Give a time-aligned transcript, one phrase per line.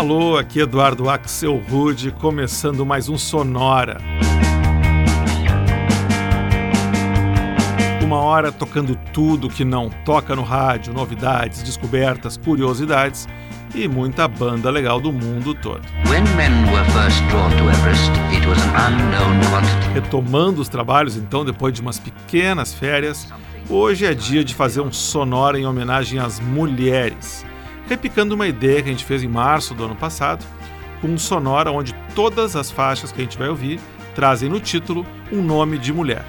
[0.00, 3.98] Alô, aqui Eduardo Axel Rude, começando mais um Sonora.
[8.02, 13.28] Uma hora tocando tudo que não toca no rádio, novidades, descobertas, curiosidades
[13.74, 15.82] e muita banda legal do mundo todo.
[17.68, 18.10] Everest,
[19.92, 23.28] Retomando os trabalhos, então, depois de umas pequenas férias,
[23.68, 27.44] hoje é dia de fazer um sonora em homenagem às mulheres,
[27.90, 30.46] repicando uma ideia que a gente fez em março do ano passado,
[31.00, 33.80] com um sonora onde todas as faixas que a gente vai ouvir
[34.14, 36.24] trazem no título um nome de mulher.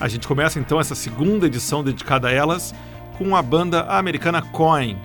[0.00, 2.74] A gente começa então essa segunda edição dedicada a elas
[3.18, 4.96] com a banda americana Coin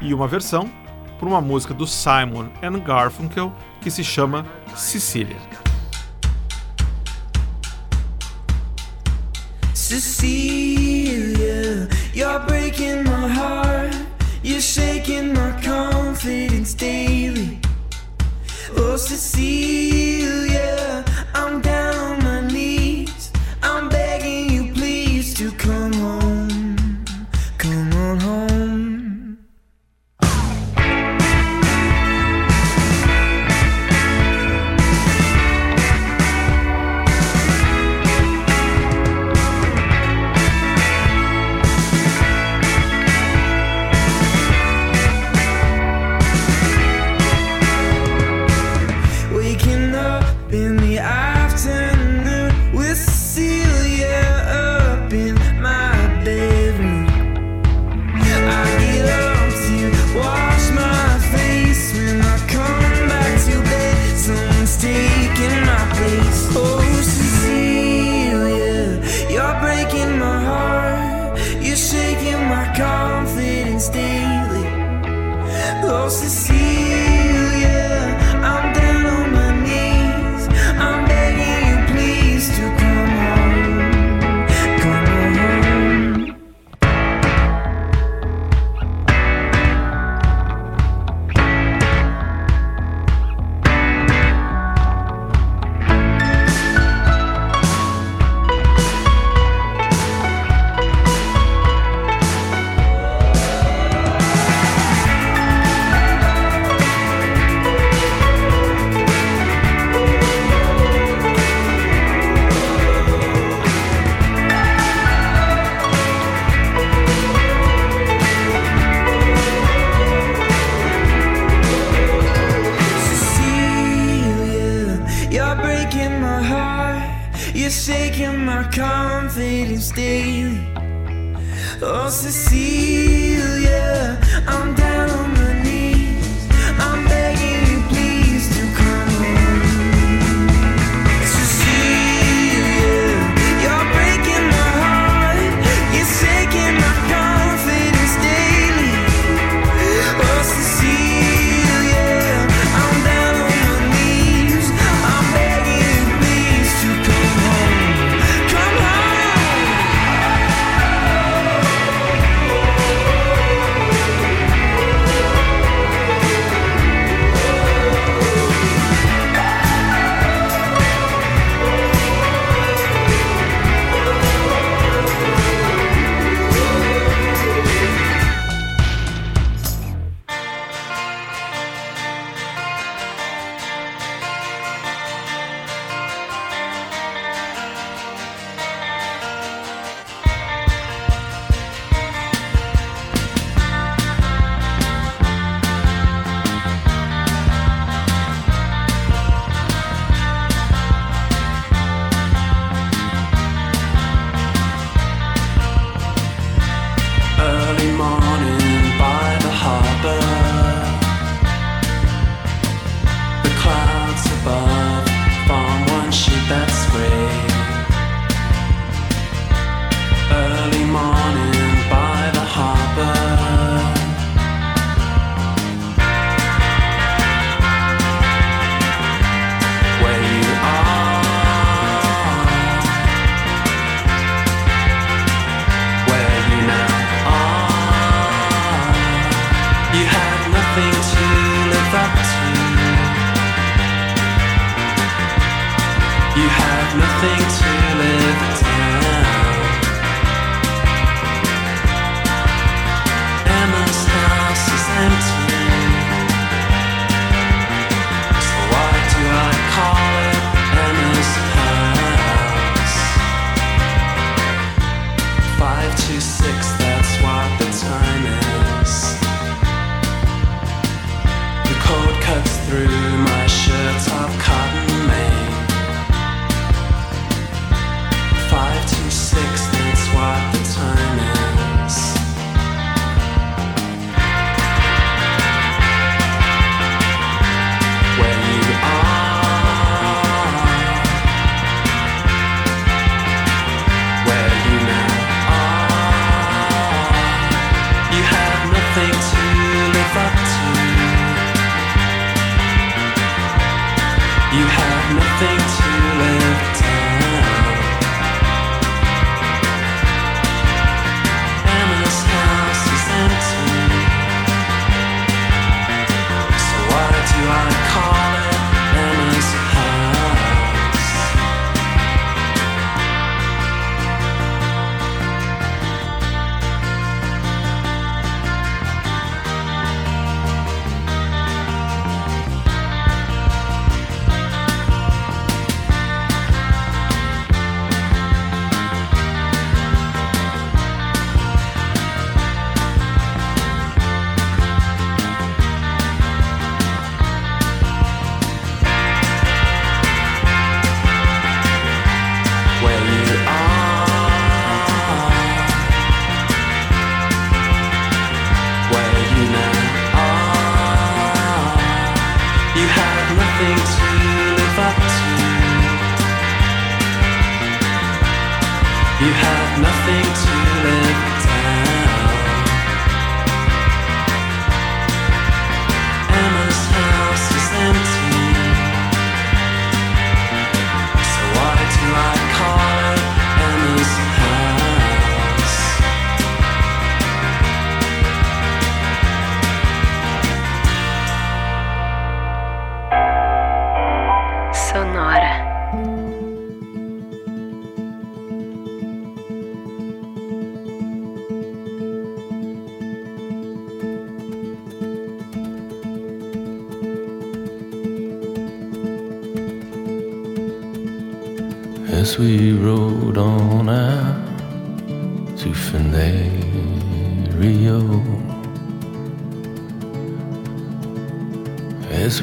[0.00, 0.70] e uma versão
[1.18, 5.38] por uma música do Simon and Garfunkel que se chama Cecília.
[9.74, 10.68] Cecilia,
[12.14, 14.05] you're breaking my heart.
[14.46, 17.58] You're shaking my confidence daily.
[18.76, 21.85] Oh, Cecilia, I'm down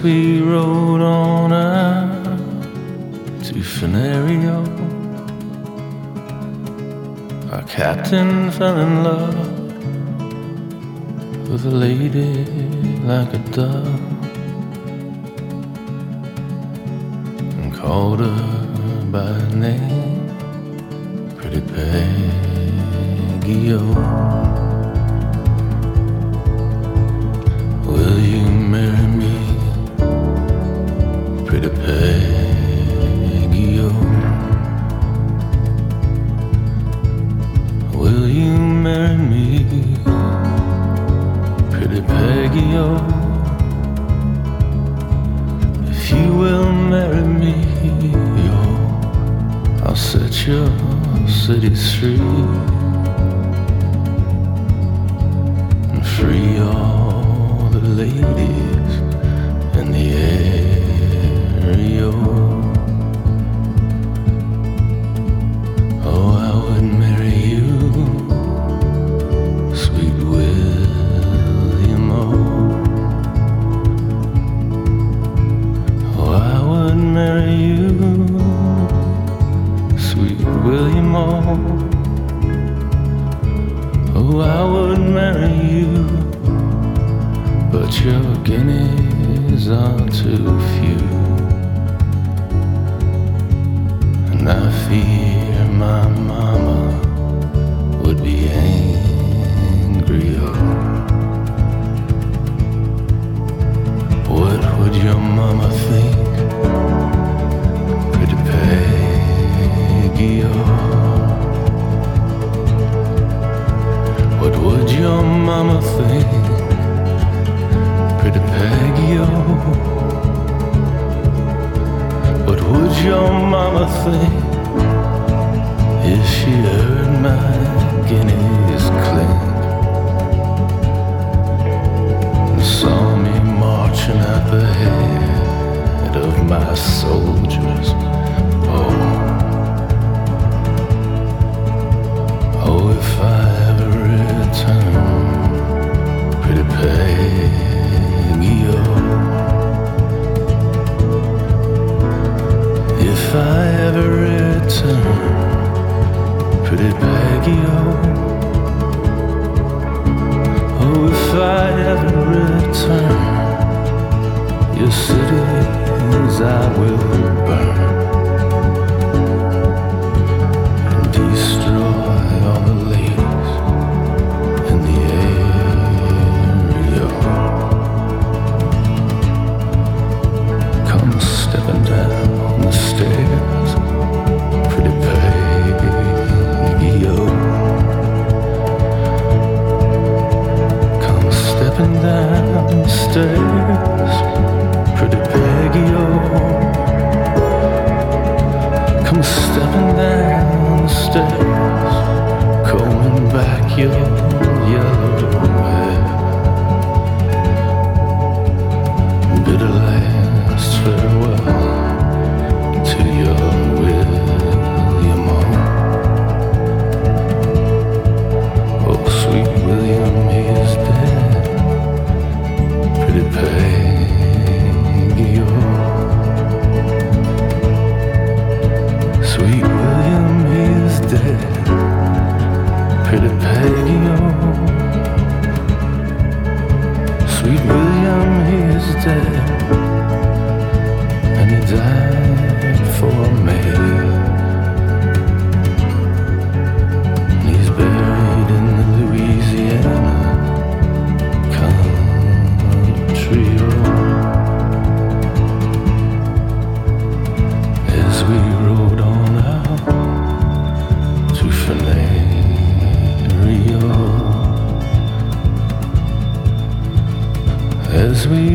[0.03, 2.23] we rode on out
[3.41, 4.57] to Fenario.
[7.53, 9.37] Our captain fell in love
[11.49, 12.45] with a lady
[13.05, 14.01] like a dove
[17.61, 18.72] and called her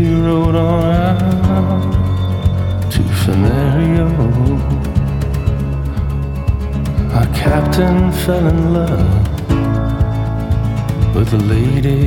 [0.08, 1.92] we rode on out
[2.92, 4.08] to Fenario.
[7.16, 9.26] Our captain fell in love
[11.14, 12.00] with a lady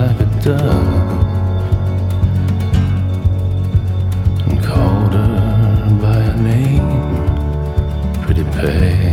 [0.00, 1.24] like a dove.
[4.46, 6.88] and Called her by her name,
[8.22, 9.05] Pretty Pay.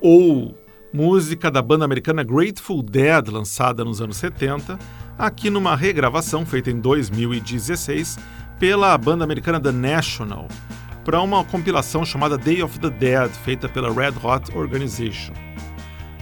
[0.00, 0.54] O,
[0.92, 4.78] música da banda americana Grateful Dead, lançada nos anos 70,
[5.18, 8.18] aqui numa regravação feita em 2016
[8.58, 10.46] pela banda americana The National,
[11.04, 15.32] para uma compilação chamada Day of the Dead, feita pela Red Hot Organization.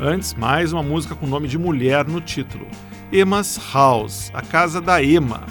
[0.00, 2.66] Antes, mais uma música com nome de mulher no título,
[3.12, 5.44] Emma's House, a casa da Emma.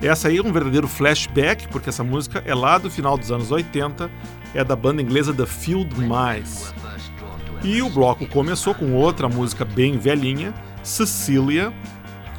[0.00, 3.50] Essa aí é um verdadeiro flashback, porque essa música é lá do final dos anos
[3.50, 4.08] 80,
[4.54, 6.72] é da banda inglesa The Field Mice.
[7.64, 10.52] E o bloco começou com outra música bem velhinha,
[10.82, 11.72] Cecilia,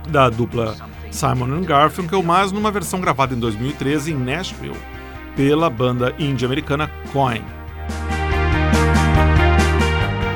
[0.10, 0.76] da dupla
[1.10, 4.76] Simon Garfunkel, mas numa versão gravada em 2013 em Nashville,
[5.34, 7.42] pela banda indie americana Coin.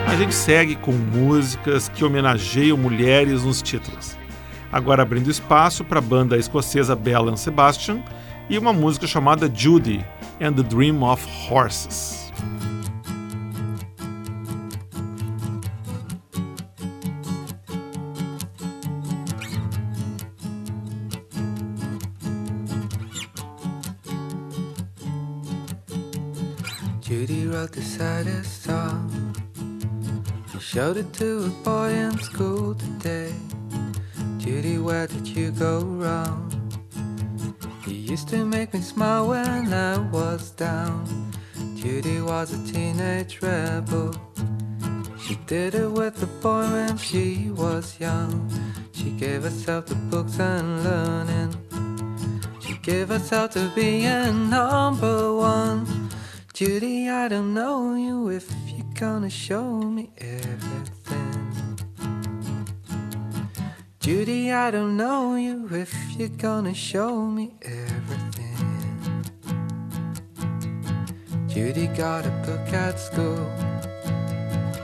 [0.08, 4.18] A gente segue com músicas que homenageiam mulheres nos títulos.
[4.72, 8.02] Agora abrindo espaço para a banda escocesa Bell and Sebastian
[8.50, 10.06] e uma música chamada Judy
[10.40, 12.27] and the Dream of Horses.
[27.08, 29.34] Judy wrote the saddest song.
[30.52, 33.32] She showed it to a boy in school today.
[34.40, 36.52] Judy, where did you go wrong?
[37.86, 41.32] You used to make me smile when I was down.
[41.78, 44.14] Judy was a teenage rebel.
[45.18, 48.52] She did it with a boy when she was young.
[48.92, 51.56] She gave herself to books and learning.
[52.60, 55.97] She gave herself to being number one.
[56.58, 61.78] Judy, I don't know you if you're gonna show me everything.
[64.00, 69.24] Judy, I don't know you if you're gonna show me everything.
[71.48, 73.46] Judy got a book at school.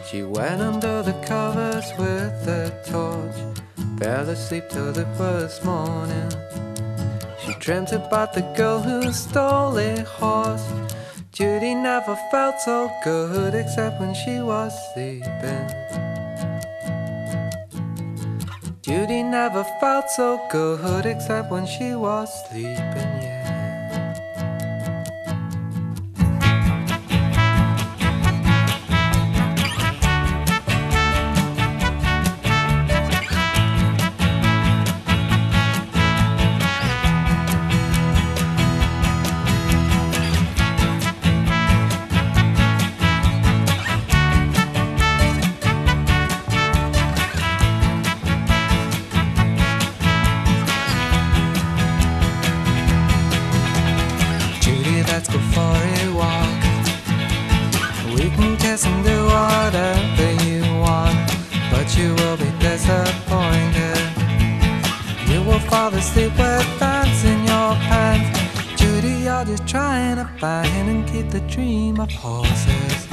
[0.06, 3.58] She went under the covers with a torch.
[3.98, 6.30] Fell asleep till it was morning.
[7.44, 10.93] She dreamt about the girl who stole a horse.
[11.34, 15.68] Judy never felt so good except when she was sleeping.
[18.84, 23.23] Judy never felt so good except when she was sleeping,
[58.36, 61.18] can kiss and do whatever you want,
[61.72, 64.00] but you will be disappointed.
[65.30, 68.40] You will fall asleep with pants in your pants.
[68.80, 73.08] Judy, you're just trying to find and keep the dream of horses.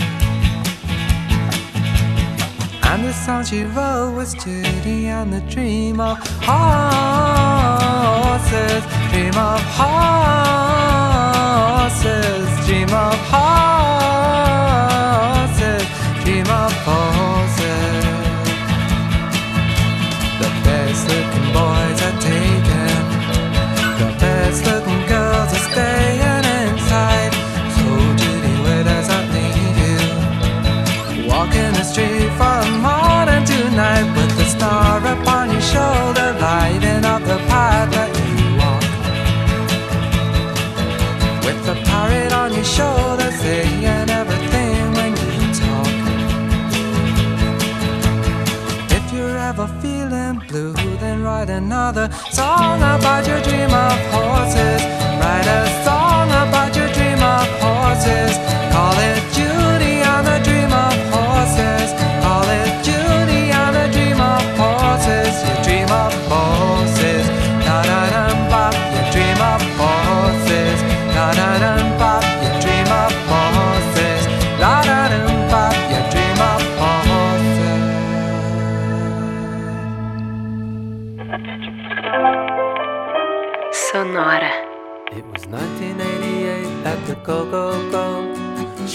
[2.91, 6.81] And the song she wrote was Judy and the dream of horses.
[9.11, 10.07] Dream of horses.
[12.67, 14.60] Dream of horses.
[16.31, 18.05] Of horses.
[20.39, 22.95] The best looking boys are taken.
[23.99, 27.33] The best looking girls are staying inside.
[27.75, 27.85] So
[28.21, 31.29] Judy, where does that leave you?
[31.29, 37.23] Walking the street from morning to night with the star upon your shoulder, lighting up
[37.25, 38.83] the path that you walk.
[41.45, 43.30] With the parrot on your shoulder,
[51.40, 54.83] write another song about your dream of horses.
[55.20, 58.37] Write a song about your dream of horses.
[58.70, 59.39] Call it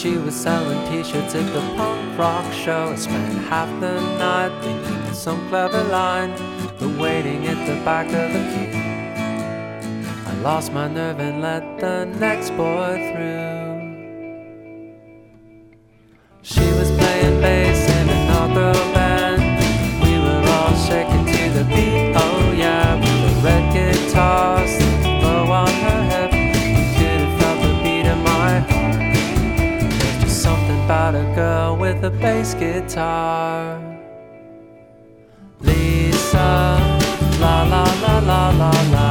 [0.05, 2.91] She was selling t-shirts at the punk rock show.
[2.91, 6.29] I spent half the night thinking of some clever line,
[6.77, 8.69] but waiting at the back of the queue.
[10.27, 13.81] I lost my nerve and let the next boy through.
[16.43, 17.04] She was.
[32.25, 33.79] bass guitar.
[35.67, 36.49] Lisa,
[37.41, 39.04] la la la la la la.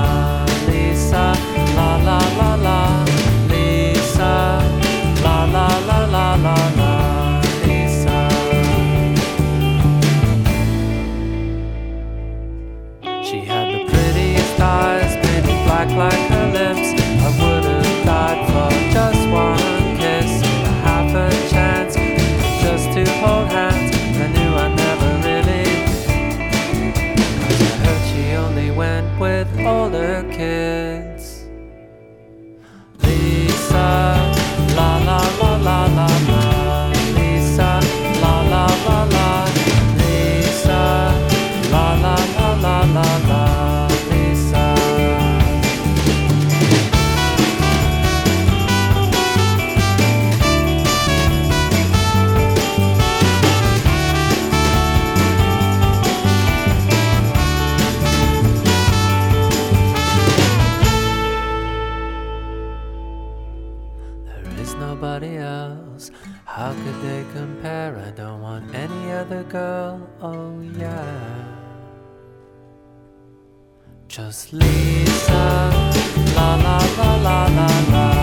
[68.34, 71.46] don't want any other girl, oh yeah.
[74.08, 75.70] Just Lisa,
[76.34, 78.13] la la la la la la.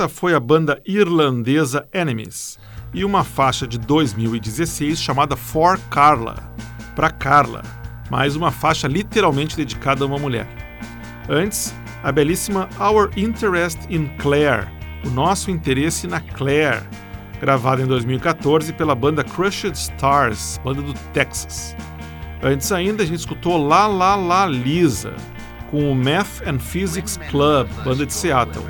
[0.00, 2.58] Essa foi a banda irlandesa Enemies
[2.94, 6.36] e uma faixa de 2016 chamada For Carla,
[6.96, 7.60] para Carla,
[8.10, 10.48] mais uma faixa literalmente dedicada a uma mulher.
[11.28, 14.68] Antes, a belíssima Our Interest in Claire,
[15.04, 16.82] o nosso interesse na Claire,
[17.38, 21.76] gravada em 2014 pela banda Crushed Stars, banda do Texas.
[22.42, 25.12] Antes ainda, a gente escutou La La La Lisa,
[25.70, 28.64] com o Math and Physics Club, banda de Seattle.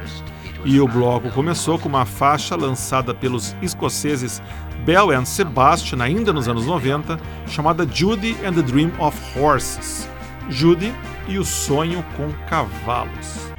[0.64, 4.42] E o bloco começou com uma faixa lançada pelos escoceses
[4.84, 10.08] Bell and Sebastian ainda nos anos 90, chamada Judy and the Dream of Horses.
[10.50, 10.92] Judy
[11.28, 13.50] e o sonho com cavalos.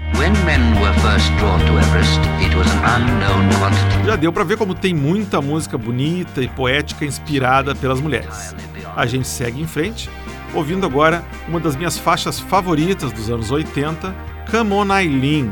[4.06, 8.56] Já deu para ver como tem muita música bonita e poética inspirada pelas mulheres.
[8.96, 10.10] A gente segue em frente,
[10.54, 14.14] ouvindo agora uma das minhas faixas favoritas dos anos 80,
[14.52, 15.52] Come On Eileen,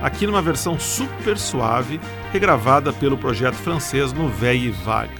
[0.00, 2.00] aqui numa versão super suave,
[2.32, 5.12] regravada pelo projeto francês no Veille Vague.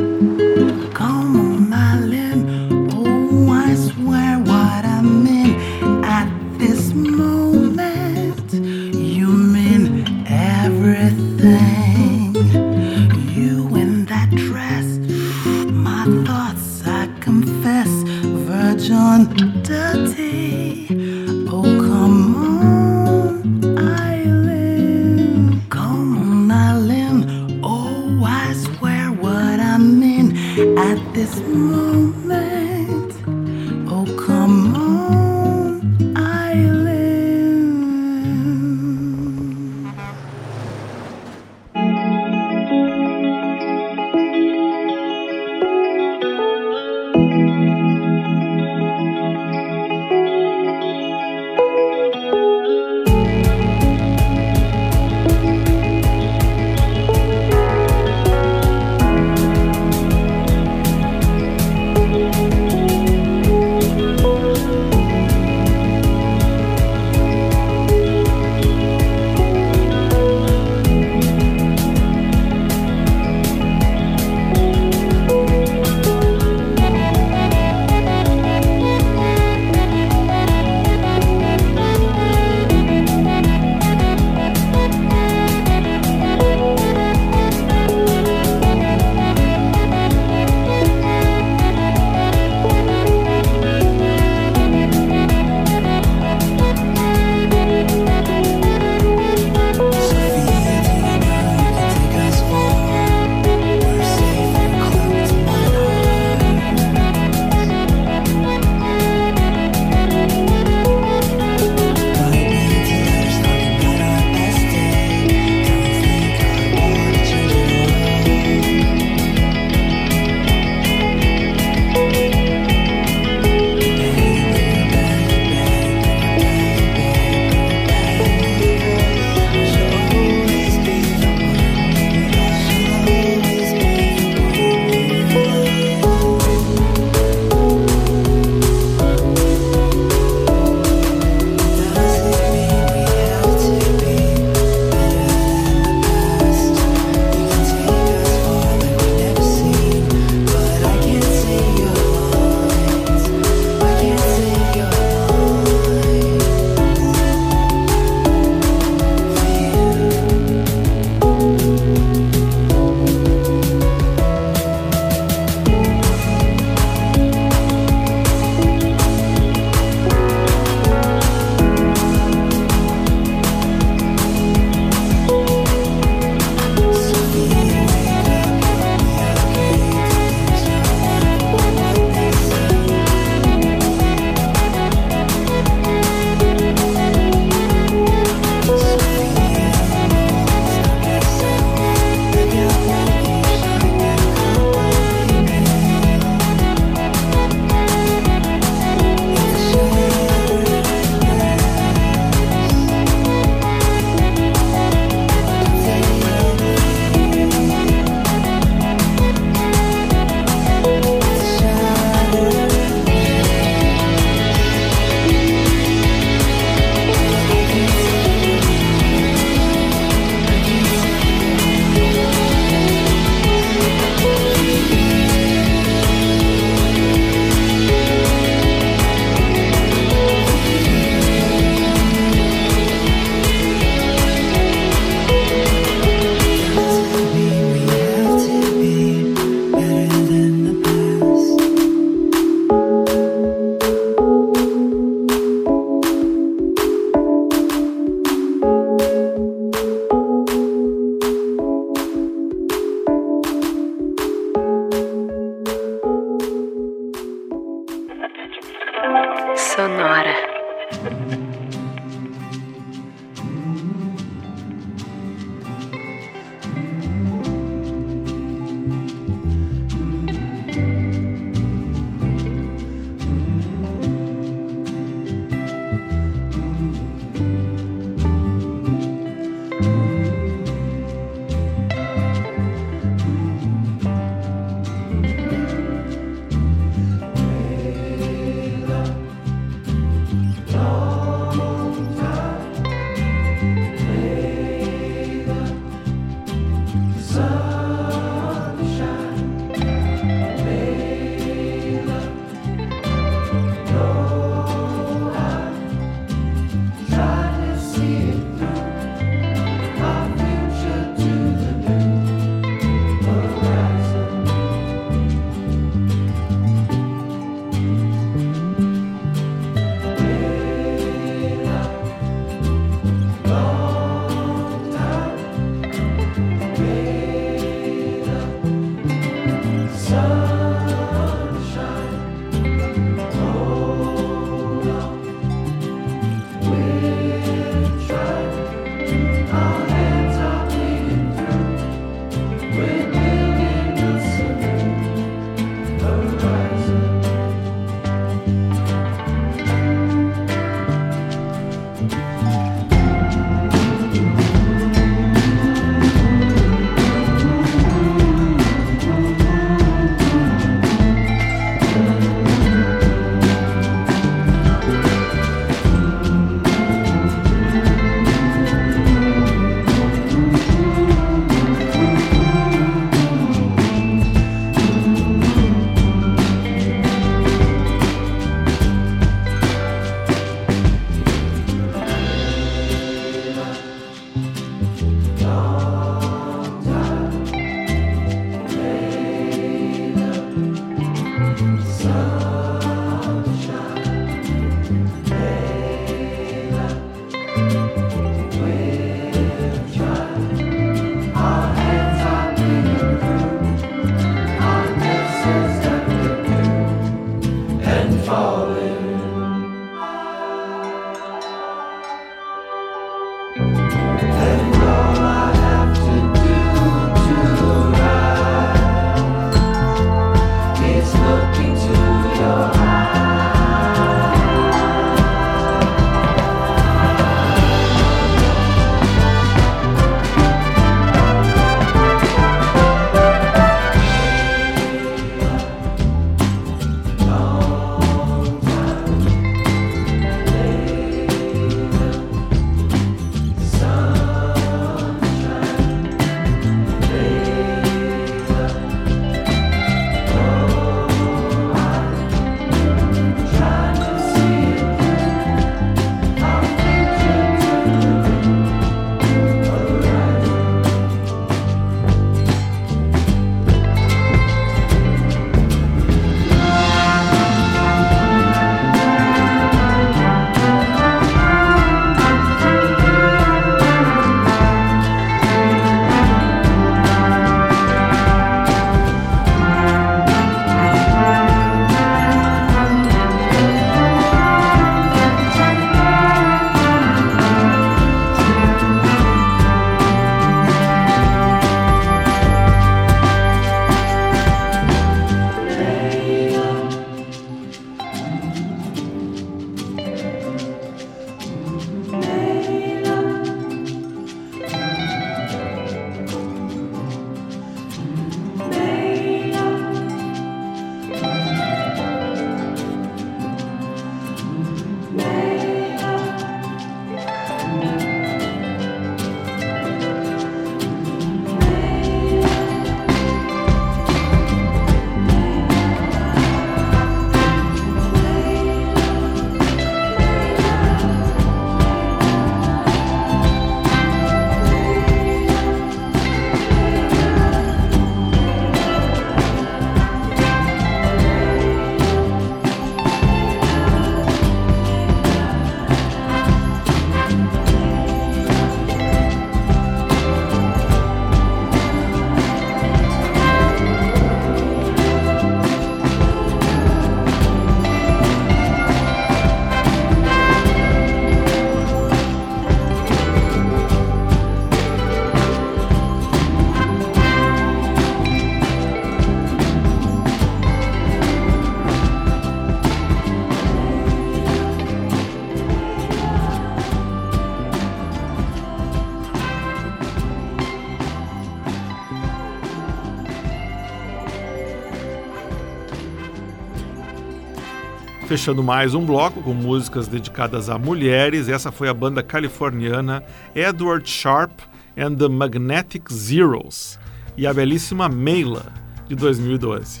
[588.32, 593.22] Fechando mais um bloco com músicas dedicadas a mulheres, essa foi a banda californiana
[593.54, 594.52] Edward Sharp
[594.96, 596.98] and the Magnetic Zeros
[597.36, 598.72] e a belíssima Meila,
[599.06, 600.00] de 2012.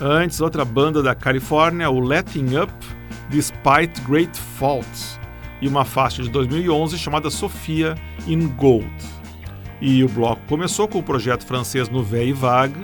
[0.00, 2.72] Antes, outra banda da Califórnia, o Letting Up
[3.28, 5.18] Despite Great Faults,
[5.60, 7.96] e uma faixa de 2011 chamada Sofia
[8.28, 8.88] in Gold.
[9.80, 12.78] E o bloco começou com o projeto francês Nouvelle Vague,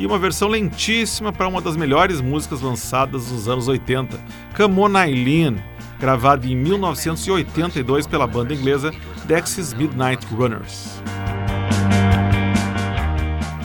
[0.00, 4.18] e uma versão lentíssima para uma das melhores músicas lançadas nos anos 80,
[4.56, 5.62] Come On Eileen,
[5.98, 8.92] gravada em 1982 pela banda inglesa
[9.26, 11.02] Dexys Midnight Runners.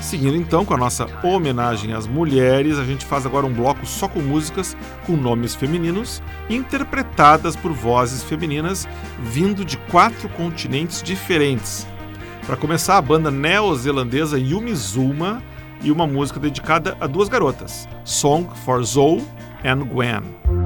[0.02, 4.10] Seguindo então com a nossa homenagem às mulheres, a gente faz agora um bloco só
[4.10, 4.76] com músicas
[5.06, 8.86] com nomes femininos interpretadas por vozes femininas
[9.22, 11.88] vindo de quatro continentes diferentes.
[12.46, 15.42] Para começar, a banda neozelandesa Yumi Zuma
[15.86, 19.24] e uma música dedicada a duas garotas, Song for Zoe
[19.64, 20.65] and Gwen.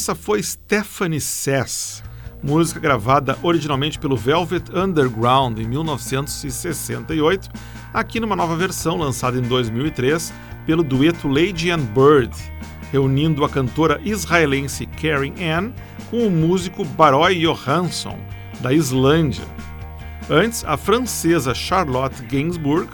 [0.00, 2.02] Essa foi Stephanie Sass,
[2.42, 7.50] música gravada originalmente pelo Velvet Underground em 1968,
[7.92, 10.32] aqui numa nova versão lançada em 2003
[10.64, 12.34] pelo dueto Lady and Bird,
[12.90, 15.72] reunindo a cantora israelense Karen Ann
[16.08, 18.18] com o músico Baroy Johansson,
[18.60, 19.44] da Islândia.
[20.30, 22.88] Antes, a francesa Charlotte Gainsbourg,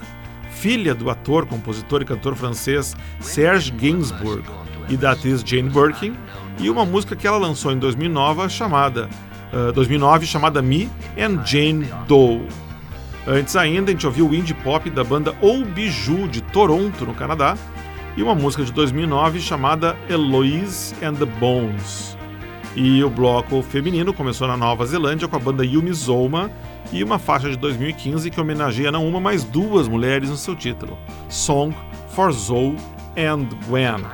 [0.50, 4.42] filha do ator, compositor e cantor francês Serge Gainsbourg
[4.88, 6.16] e da atriz Jane Birkin,
[6.59, 9.09] e uma música que ela lançou em 2009 chamada,
[9.52, 10.88] uh, 2009 chamada Me
[11.18, 12.46] and Jane Doe.
[13.26, 17.12] Antes ainda, a gente ouviu o indie pop da banda O Biju de Toronto, no
[17.12, 17.57] Canadá,
[18.16, 22.16] e uma música de 2009 chamada Eloise and the Bones.
[22.76, 26.50] E o bloco feminino começou na Nova Zelândia com a banda Yumi Zoma
[26.92, 30.96] e uma faixa de 2015 que homenageia não uma, mas duas mulheres no seu título:
[31.28, 31.74] Song
[32.11, 32.76] for Zoe
[33.16, 34.04] and Gwen.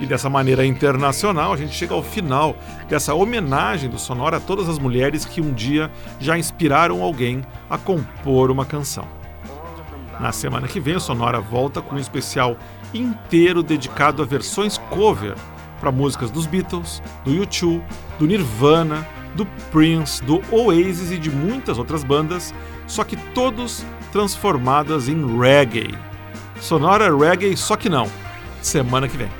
[0.00, 2.56] E dessa maneira internacional, a gente chega ao final
[2.88, 7.76] dessa homenagem do Sonora a todas as mulheres que um dia já inspiraram alguém a
[7.76, 9.06] compor uma canção.
[10.18, 12.56] Na semana que vem, o Sonora volta com um especial
[12.94, 15.34] inteiro dedicado a versões cover
[15.78, 17.82] para músicas dos Beatles, do U2,
[18.18, 22.54] do Nirvana, do Prince, do Oasis e de muitas outras bandas,
[22.86, 25.94] só que todos transformadas em reggae.
[26.60, 28.06] Sonora reggae, só que não.
[28.60, 29.39] Semana que vem.